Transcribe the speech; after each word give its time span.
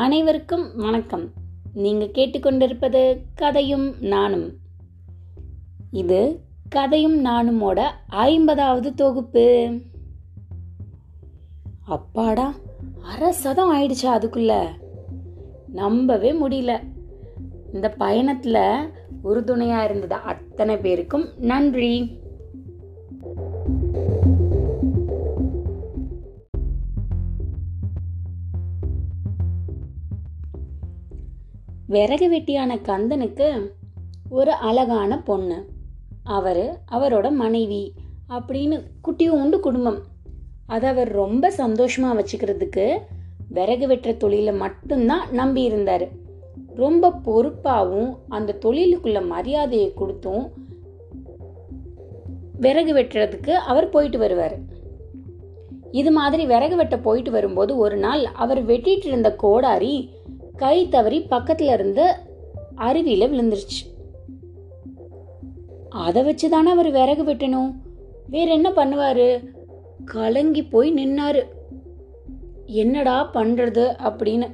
அனைவருக்கும் 0.00 0.76
வணக்கம். 0.76 1.32
நீங்க 1.74 2.04
கேட்டுக்கொண்டிருப்பது 2.04 3.20
கதையும் 3.34 3.94
நானும். 4.00 4.52
இது 5.90 6.40
கதையும் 6.68 7.24
நானுமோட 7.24 7.82
ஐம்பதாவது 8.06 8.94
தொகுப்பு. 8.94 9.78
அப்பாடா 11.84 12.54
அரை 13.02 13.32
சதம் 13.32 13.74
ஆயிடுச்சா 13.74 14.06
அதுக்குள்ள? 14.06 14.66
நம்பவே 15.68 16.32
முடியல. 16.32 16.80
இந்த 17.72 17.94
பயணத்துல 17.98 18.88
உறுதுணையா 19.24 19.84
இருந்தது 19.84 20.14
அத்தனை 20.14 20.76
பேருக்கும் 20.76 21.28
நன்றி. 21.38 22.18
விறகு 31.90 32.30
வெட்டியான 32.30 32.72
கந்தனுக்கு 32.88 33.70
ஒரு 34.28 34.52
அழகான 34.52 35.22
பொண்ணு. 35.22 35.64
அவர் 36.24 36.80
அவரோட 36.92 37.30
மனைவி 37.30 37.92
அப்படின்னு 38.28 38.82
குட்டியோண்டு 39.04 39.60
குடும்பம். 39.60 39.98
அதை 40.66 40.88
அவர் 40.88 41.08
ரொம்ப 41.08 41.50
சந்தோஷமாக 41.50 42.22
வச்சுக்கிறதுக்கு 42.22 42.98
விறகு 43.48 43.86
வெட்டுற 43.88 44.16
தொழிலை 44.16 44.54
மட்டும்தான் 44.54 45.30
நம்பி 45.30 45.62
இருந்தார். 45.62 46.08
ரொம்ப 46.74 47.12
பொறுப்பாகவும் 47.12 48.18
அந்த 48.28 48.58
தொழிலுக்குள்ள 48.64 49.26
மரியாதையை 49.26 49.92
கொடுத்தும் 49.94 50.52
விறகு 52.60 52.94
வெட்டுறதுக்கு 52.94 53.50
அவர் 53.50 53.88
போயிட்டு 53.88 54.18
வருவார். 54.18 54.56
இது 55.90 56.10
மாதிரி 56.10 56.46
விறகு 56.46 56.76
வெட்ட 56.76 56.98
போயிட்டு 56.98 57.30
வரும்போது 57.30 57.76
ஒரு 57.76 57.96
நாள் 57.96 58.24
அவர் 58.24 58.66
வெட்டிட்டு 58.66 59.06
இருந்த 59.06 59.34
கோடாரி 59.34 60.10
கை 60.60 60.88
தவறி 60.88 61.26
பக்கத்துல 61.30 61.72
இருந்த 61.72 62.18
அருவியில 62.76 63.24
விழுந்துருச்சு. 63.28 63.80
அதை 65.88 66.22
வச்சு 66.22 66.48
தானே 66.48 66.70
அவர் 66.70 66.90
விறகு 66.90 67.24
வெட்டணும். 67.24 67.74
வேற 68.26 68.52
என்ன 68.52 68.70
பண்ணுவாரு? 68.70 69.44
கலங்கி 70.04 70.62
போய் 70.62 70.94
நின்னாரு. 70.94 71.42
என்னடா 72.66 73.30
பண்றது 73.34 73.84
அப்படின்னு. 74.04 74.52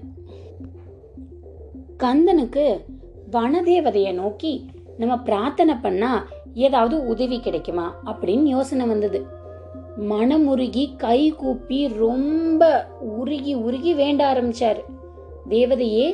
கந்தனுக்கு 1.98 2.84
வனதேவதைய 3.32 4.14
நோக்கி 4.14 4.66
நம்ம 4.98 5.18
பிரார்த்தனை 5.18 5.74
பண்ணா 5.74 6.26
ஏதாவது 6.54 7.06
உதவி 7.06 7.40
கிடைக்குமா 7.40 8.00
அப்படின்னு 8.04 8.42
யோசனை 8.42 8.86
வந்தது. 8.86 9.24
மனமுருகி 10.00 10.96
கை 10.96 11.30
கூப்பி 11.30 11.88
ரொம்ப 11.88 12.86
உருகி 13.00 13.54
உருகி 13.54 13.94
வேண்ட 13.94 14.32
ஆரம்பிச்சாரு. 14.32 14.80
தேவதையே 15.48 16.06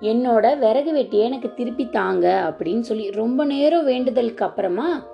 என்னோட 0.00 0.58
விறகு 0.58 0.92
வெட்டியை 0.94 1.22
எனக்கு 1.22 1.54
திருப்பி 1.54 1.88
தாங்க 1.88 2.26
அப்படின்னு 2.50 2.80
சொல்லி 2.80 3.10
ரொம்ப 3.10 3.44
நேரம் 3.44 3.84
வேண்டுதலுக்கு 3.84 4.44
அப்புறமா 4.44 5.06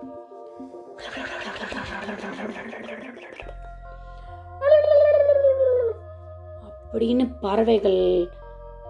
அப்படின்னு 6.93 7.35
பறவைகள் 7.41 8.31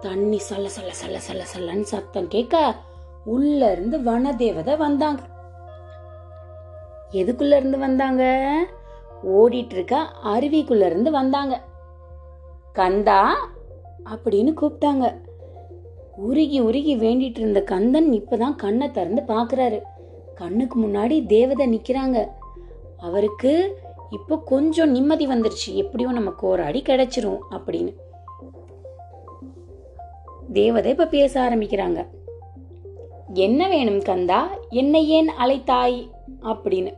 தண்ணி 0.01 0.41
சல்ல 0.49 0.69
சல்ல 0.77 0.91
சல்ல 1.05 1.19
சல்ல 1.27 1.43
சல்லன்னு 1.55 1.81
சத்தம் 1.81 2.27
கேட்க 2.27 2.75
உள்ள 3.25 3.71
இருந்து 3.71 3.97
வனதேவதை 3.99 4.77
வந்தாங்க. 4.77 5.21
எதுக்குள்ள 7.11 7.55
இருந்து 7.55 7.77
வந்தாங்க? 7.77 8.23
ஓடிட்டு 9.23 9.73
இருக்க 9.73 10.07
அருவிக்குள்ள 10.23 10.85
இருந்து 10.85 11.11
வந்தாங்க. 11.11 11.61
கந்தா 12.73 13.19
அப்படின்னு 14.05 14.53
கூப்பிட்டாங்க. 14.61 15.15
உருகி 16.15 16.59
உருகி 16.59 16.97
வேண்டிட்டு 16.97 17.39
இருந்த 17.39 17.61
கந்தன் 17.61 18.11
இப்பதான் 18.11 18.55
கண்ணை 18.55 18.91
திறந்து 18.91 19.21
பாக்குறாரு. 19.21 19.81
கண்ணுக்கு 20.35 20.79
முன்னாடி 20.79 21.25
தேவதை 21.25 21.67
நிக்கிறாங்க. 21.67 22.27
அவருக்கு 22.97 23.77
இப்போ 24.09 24.37
கொஞ்சம் 24.37 24.91
நிம்மதி 24.91 25.27
வந்துருச்சு. 25.27 25.73
எப்படியும் 25.73 26.13
நம்ம 26.13 26.29
கோராடி 26.29 26.81
கிடைச்சிரும் 26.81 27.37
அப்படின்னு. 27.51 27.95
தேவதை 30.53 30.91
இப்ப 30.91 31.07
பேச 31.07 31.49
ஆரம்பிக்கிறாங்க. 31.49 32.07
என்ன 33.33 33.69
வேணும் 33.69 34.01
கந்தா? 34.01 34.49
என்னை 34.69 35.07
ஏன் 35.07 35.29
அழைத்தாய்? 35.39 36.09
அப்படின்னு. 36.41 36.93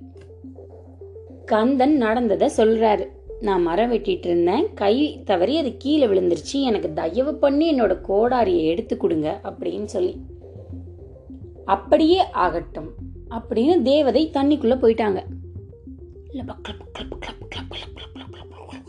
கந்தன் 1.45 1.97
நடந்ததை 1.97 2.51
சொல்றாரு. 2.57 3.07
நான் 3.39 3.61
மரம் 3.61 3.91
வெட்டிட்டு 3.91 4.25
இருந்தேன் 4.25 4.73
கை 4.73 5.21
தவறி 5.25 5.57
அது 5.57 5.77
கீழே 5.77 6.07
விழுந்துருச்சு. 6.07 6.61
எனக்கு 6.61 6.93
தயவு 6.93 7.35
பண்ணி 7.35 7.73
என்னோட 7.73 8.01
கோடாரியை 8.07 8.63
எடுத்து 8.63 8.97
கொடுங்க 8.97 9.39
அப்படின்னு 9.43 9.85
சொல்லி. 9.85 10.25
அப்படியே 11.65 12.31
ஆகட்டும் 12.31 12.91
அப்படின்னு 13.29 13.81
தேவதை 13.81 14.29
தண்ணிக்குள்ள 14.33 14.77
போயிட்டாங்க. 14.77 15.23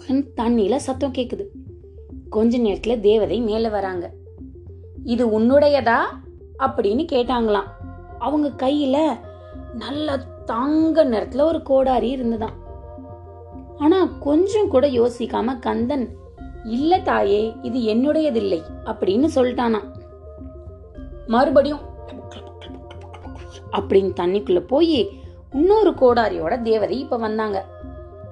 தண்ணியில 0.08 0.76
சத்தம் 0.76 1.12
கேக்குது. 1.12 1.44
கொஞ்ச 2.31 2.58
நேரத்துல 2.58 3.00
தேவதை 3.00 3.41
மேல 3.41 3.69
வராங்க. 3.69 4.12
இது 5.04 5.41
உன்னுடையதா 5.41 5.98
அப்படின்னு 6.58 7.06
கேட்டாங்களாம். 7.12 7.66
அவங்க 8.19 8.48
கையில 8.48 9.16
நல்ல 9.75 10.16
தங்க 10.44 11.04
நிறத்துல 11.04 11.41
ஒரு 11.41 11.62
கோடாரி 11.62 12.10
இருந்துதான். 12.10 12.66
ஆனா 13.78 14.05
கொஞ்சம் 14.21 14.69
கூட 14.69 14.87
யோசிக்காம 14.87 15.59
கந்தன் 15.59 16.09
இல்ல 16.65 16.99
தாயே 16.99 17.55
இது 17.62 17.78
என்னுடையதில்லை 17.78 18.62
அப்படின்னு 18.84 19.28
சொல்லிட்டானா 19.34 19.81
மறுபடியும் 21.27 21.87
அப்படின்னு 23.72 24.12
தண்ணிக்குள்ள 24.21 24.61
போய் 24.61 25.09
இன்னொரு 25.53 25.91
கோடாரியோட 25.91 26.62
தேவதை 26.62 26.99
இப்ப 26.99 27.17
வந்தாங்க. 27.17 27.67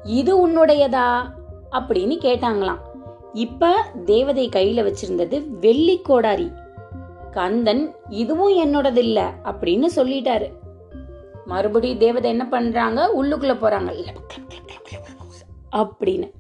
இது 0.05 0.49
உன்னுடையதா? 0.49 1.23
அப்படின்னு 1.73 2.19
கேட்டாங்களாம். 2.19 2.79
இப்ப 3.33 3.75
தேவதை 4.05 4.49
கையில 4.49 4.93
வச்சிருந்தது 4.93 5.49
வெள்ளி 5.61 6.01
கோடாரி. 6.01 6.53
கந்தன் 7.31 7.95
இதுவும் 8.09 8.59
என்னோடது 8.59 8.97
இல்ல 8.97 9.33
அப்படின்னு 9.45 9.87
சொல்லிட்டாரு. 9.97 10.53
மறுபடியும் 11.47 11.99
தேவதை 11.99 12.31
என்ன 12.31 12.49
பண்றாங்க? 12.49 13.13
உள்ளுக்குள்ள 13.23 13.57
போறாங்க. 13.57 14.05
அப்படின்னு. 15.73 16.31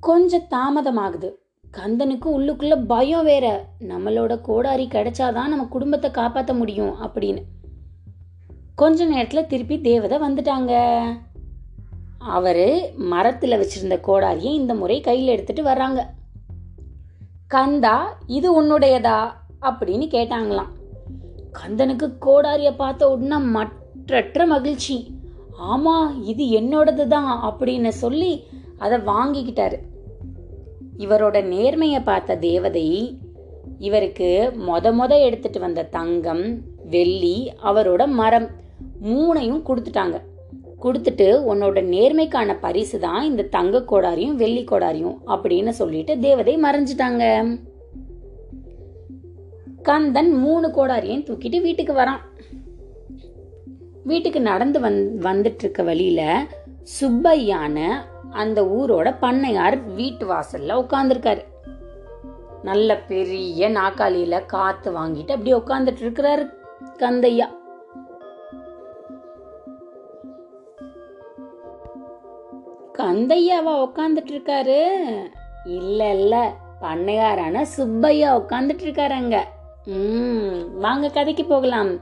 கொஞ்சம் 0.00 0.46
தாமதமாகுது. 0.50 1.30
கந்தனுக்கு 1.72 2.24
உள்ளுக்குள்ள 2.24 2.86
பயம் 2.86 3.24
வேற. 3.24 3.66
நம்மளோட 3.80 4.40
கோடாரி 4.40 4.86
கிடைச்சாதான் 4.86 5.32
நம்ம 5.32 5.64
குடும்பத்தை 5.64 6.10
காப்பாற்ற 6.10 6.54
முடியும் 6.54 7.02
அப்படின்னு. 7.02 7.42
கொஞ்ச 8.74 9.06
நேரத்துல 9.06 9.46
திருப்பி 9.46 9.80
தேவதை 9.80 10.18
வந்துட்டாங்க. 10.18 11.02
அவரு 12.18 12.92
மரத்துல 12.98 13.58
வச்சிருந்த 13.58 14.00
கோடாரியை 14.00 14.54
இந்த 14.54 14.74
முறை 14.74 15.00
கையில 15.00 15.24
எடுத்துட்டு 15.24 15.62
வர்றாங்க. 15.62 16.06
கந்தா 17.46 18.18
இது 18.26 18.62
உன்னுடையதா? 18.62 19.30
அப்படின்னு 19.62 20.06
கேட்டாங்களாம். 20.06 20.68
கந்தனுக்கு 21.52 22.12
கோடாரிய 22.20 22.74
பார்த்த 22.74 23.10
உடனே 23.10 23.44
மற்றற்ற 23.44 24.46
மகிழ்ச்சி. 24.46 25.13
ஆமா 25.58 26.10
இது 26.22 26.44
என்னோடது 26.44 27.06
தான் 27.06 27.42
அப்படின்னு 27.42 27.88
சொல்லி 27.88 28.44
அதை 28.78 28.98
வாங்கிக்கிட்டாரு. 28.98 29.78
இவரோட 30.98 31.36
நேர்மையை 31.42 32.00
பார்த்த 32.04 32.36
தேவதை 32.36 33.18
இவருக்கு 33.78 34.52
மொத 34.66 34.92
மொத 34.92 35.20
எடுத்துட்டு 35.20 35.60
வந்த 35.60 35.84
தங்கம் 35.84 36.62
வெள்ளி 36.84 37.52
அவரோட 37.62 38.06
மரம் 38.06 38.48
மூணையும் 39.04 39.62
கொடுத்துட்டாங்க. 39.68 40.18
கொடுத்துட்டு 40.82 41.54
உன்னோட 41.54 41.82
நேர்மைக்கான 41.82 42.56
பரிசு 42.60 42.98
தான் 42.98 43.22
இந்த 43.22 43.42
தங்க 43.42 43.78
கோடாரியும் 43.78 44.34
வெள்ளி 44.34 44.64
கோடாரியும் 44.64 45.16
அப்படின்னு 45.26 45.68
சொல்லிட்டு 45.68 46.18
தேவதை 46.18 46.56
மறைஞ்சிட்டாங்க. 46.56 47.58
கந்தன் 49.82 50.32
மூணு 50.32 50.68
கோடாரியையும் 50.68 51.26
தூக்கிட்டு 51.26 51.60
வீட்டுக்கு 51.60 51.92
வரான். 51.92 52.20
வீட்டுக்கு 54.04 54.40
நடந்து 54.40 54.80
வந் 54.80 55.00
வந்துட்டு 55.20 55.58
இருக்க 55.58 55.82
வழியில 55.82 56.46
சுப்பையான 56.82 58.04
அந்த 58.30 58.62
ஊரோட 58.62 59.16
பண்ணையார் 59.22 59.94
வீட்டு 59.94 60.28
வாசல்ல 60.28 60.84
உட்காந்துருக்காரு 60.84 61.44
நல்ல 62.62 62.98
பெரிய 62.98 63.70
நாக்காளியில 63.70 64.46
காத்து 64.46 64.92
வாங்கிட்டு 64.92 65.30
அப்படியே 65.30 65.56
உட்காந்துட்டு 65.56 66.02
இருக்கிறாரு 66.04 66.50
கந்தையா. 66.98 67.46
கந்தையாவா 72.98 73.74
உட்காந்துட்டு 73.88 74.32
இருக்காரு 74.32 74.78
இல்ல 75.64 76.14
இல்ல. 76.14 76.54
பண்ணையாரான 76.80 77.62
சுப்பையா 77.62 78.40
உட்காந்துட்டு 78.40 78.84
இருக்காரு 78.84 79.10
அங்க. 79.10 79.48
உம் 79.86 80.78
வாங்க 80.78 81.08
கதைக்கு 81.08 81.44
போகலாம். 81.44 81.98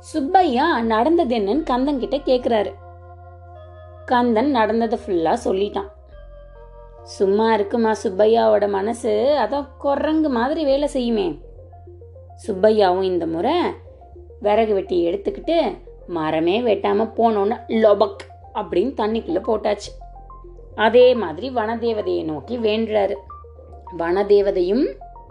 சுப்பையா 0.00 0.80
நடந்தது 0.80 1.36
என்னன்னு 1.36 1.62
கந்தன் 1.62 1.98
கிட்ட 1.98 2.16
கேக்குறாரு. 2.16 2.74
கந்தன் 4.04 4.50
நடந்ததை 4.50 4.98
ஃபுல்லா 5.06 5.36
சொல்லிட்டான். 5.44 5.88
சும்மா 7.02 7.54
இருக்குமா 7.54 7.92
சுப்பையாவோட 8.02 8.68
மனசு? 8.68 9.38
அதான் 9.38 9.66
குரங்கு 9.78 10.28
மாதிரி 10.28 10.64
வேலை 10.64 10.88
செய்யுமே. 10.92 11.40
சுப்பையாவும் 12.46 13.02
இந்த 13.02 13.26
முறை 13.26 13.54
விறகு 14.40 14.74
வெட்டி 14.74 15.08
எடுத்துக்கிட்டு 15.08 15.78
மரமே 16.06 16.60
வெட்டாம 16.60 17.10
போனோன்னு 17.16 17.56
லொபக் 17.68 18.22
அப்படின்னு 18.54 18.92
தண்ணிக்குள்ள 19.00 19.40
போட்டாச்சு. 19.40 19.90
அதே 20.74 21.14
மாதிரி 21.14 21.50
வனதேவதையை 21.50 22.24
நோக்கி 22.24 22.58
வேண்டுறாரு. 22.58 23.14
வனதேவதையும் 23.98 24.86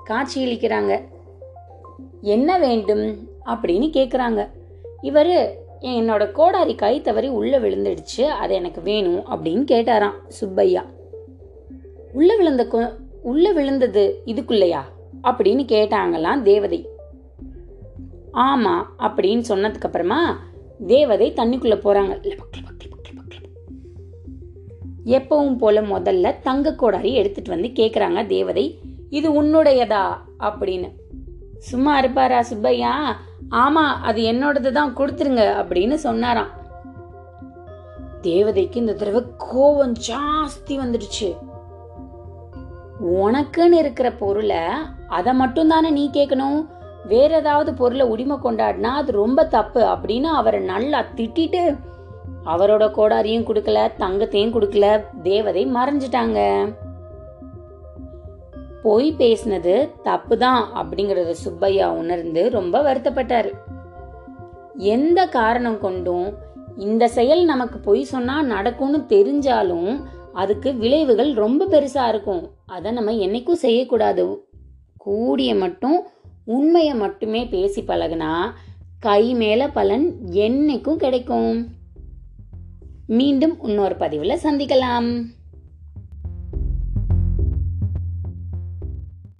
காட்சியளிக்கிறாங்க 0.09 1.07
என்ன 2.21 2.59
வேண்டும் 2.59 3.29
அப்படின்னு 3.45 3.89
கேட்குறாங்க 3.89 4.49
இவர் 5.01 5.57
என்னோட 5.81 6.31
கோடாரி 6.31 6.75
கை 6.75 7.01
தவறி 7.01 7.27
உள்ள 7.27 7.59
விழுந்துடுச்சு 7.59 8.21
அது 8.21 8.53
எனக்கு 8.53 8.81
வேணும் 8.81 9.25
அப்படின்னு 9.25 9.63
கேட்டாராம் 9.71 10.27
சுப்பையா. 10.27 10.85
உள்ள 12.13 12.35
விழுந்த 12.35 12.67
கொ- 12.71 12.95
உள்ள 13.21 13.51
விழுந்தது 13.51 14.21
இதுக்குள்ளையா? 14.25 14.81
அப்படின்னு 15.23 15.65
கேட்டாங்களாம் 15.65 16.41
தேவதை. 16.41 16.89
ஆமா 18.33 18.85
அப்படின்னு 18.99 19.43
சொன்னதுக்கு 19.49 19.81
அப்புறமா 19.81 20.39
தேவதை 20.87 21.33
தண்ணிக்குள்ள 21.33 21.75
போறாங்க. 21.75 22.37
எப்பவும் 25.05 25.57
போல 25.57 25.81
முதல்ல 25.81 26.39
தங்க 26.43 26.75
கோடாரி 26.75 27.13
எடுத்துட்டு 27.13 27.49
வந்து 27.49 27.67
கேக்குறாங்க 27.67 28.25
தேவதை. 28.25 28.79
இது 29.09 29.43
உன்னுடையதா? 29.43 30.17
அப்படின்னு. 30.39 30.91
சும்மா 31.57 31.99
இருப்பாரா 31.99 32.41
சுப்பையா? 32.41 33.19
ஆமா 33.51 33.83
அது 34.01 34.21
என்னோடது 34.21 34.71
தான் 34.71 34.95
கொடுத்துருங்க 34.95 35.43
அப்படின்னு 35.61 35.93
சொன்னாராம். 35.93 36.47
தேவதைக்கு 38.21 38.75
இந்த 38.75 38.93
தடவை 38.93 39.23
கோவம் 39.39 39.93
ஜாஸ்தி 40.07 40.69
வந்துடுச்சு. 40.69 41.37
உனக்குன்னு 43.05 43.71
இருக்கிற 43.71 44.11
பொருளை 44.11 44.57
அதை 45.07 45.33
மட்டும் 45.33 45.67
தானே 45.67 45.89
நீ 45.89 46.09
கேட்கணும்? 46.13 46.65
வேற 47.05 47.37
ஏதாவது 47.37 47.73
பொருளை 47.73 48.05
உரிமை 48.05 48.37
கொண்டாடினா 48.43 48.83
அது 48.83 49.11
ரொம்ப 49.11 49.45
தப்பு 49.45 49.83
அப்படின்னு 49.83 50.23
அவரை 50.23 50.59
நல்லா 50.59 51.03
திட்டிட்டு 51.15 51.77
அவரோட 52.45 52.83
கோடாரியும் 52.89 53.47
கொடுக்கல 53.47 53.91
தங்கத்தையும் 53.99 54.53
கொடுக்கல 54.53 55.05
தேவதை 55.21 55.67
மறைஞ்சிட்டாங்க. 55.67 56.39
பொய் 58.83 59.15
பேசினது 59.17 59.89
தப்பு 60.03 60.37
தான் 60.37 60.61
அப்படிங்கறத 60.75 61.31
சுப்பையா 61.31 61.91
உணர்ந்து 61.91 62.49
ரொம்ப 62.49 62.81
வருத்தப்பட்டாரு. 62.81 63.51
எந்த 64.77 65.25
காரணம் 65.25 65.79
கொண்டும் 65.79 66.33
இந்த 66.77 67.07
செயல் 67.07 67.45
நமக்கு 67.45 67.79
பொய் 67.79 68.03
சொன்னா 68.03 68.41
நடக்கும்னு 68.41 68.99
தெரிஞ்சாலும் 69.07 70.03
அதுக்கு 70.33 70.75
விளைவுகள் 70.75 71.33
ரொம்ப 71.33 71.65
பெருசா 71.65 72.07
இருக்கும். 72.07 72.51
அதை 72.65 72.91
நம்ம 72.91 73.11
என்னைக்கும் 73.11 73.63
செய்யக்கூடாது. 73.65 74.47
கூடிய 74.97 75.55
மட்டும் 75.55 76.07
உண்மையை 76.45 76.93
மட்டுமே 76.93 77.45
பேசி 77.45 77.81
பழகுனா 77.81 78.51
கை 78.99 79.33
மேல 79.33 79.67
பலன் 79.67 80.17
என்னைக்கும் 80.31 80.95
கிடைக்கும். 80.95 81.67
மீண்டும் 83.07 83.63
இன்னொரு 83.63 83.95
பதிவில் 83.95 84.43
சந்திக்கலாம். 84.43 85.09